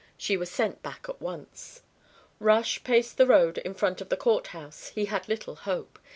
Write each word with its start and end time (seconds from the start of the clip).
She 0.17 0.35
was 0.35 0.49
sent 0.49 0.81
back 0.81 1.05
at 1.07 1.21
once. 1.21 1.83
Rush 2.39 2.83
paced 2.83 3.17
the 3.17 3.27
road 3.27 3.59
in 3.59 3.75
front 3.75 4.01
of 4.01 4.09
the 4.09 4.17
Court 4.17 4.47
house. 4.47 4.87
He 4.95 5.05
had 5.05 5.29
little 5.29 5.53
hope. 5.53 5.99